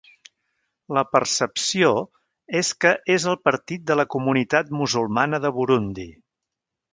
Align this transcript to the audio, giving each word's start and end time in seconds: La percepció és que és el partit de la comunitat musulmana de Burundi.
La 0.97 1.01
percepció 1.15 1.91
és 2.61 2.71
que 2.85 2.93
és 3.17 3.27
el 3.33 3.37
partit 3.51 3.85
de 3.93 3.99
la 4.01 4.07
comunitat 4.15 4.73
musulmana 4.81 5.43
de 5.45 5.53
Burundi. 5.61 6.09